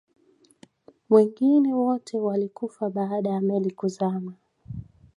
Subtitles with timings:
[1.09, 4.33] wengine wote walikufa baada ya meli kuzama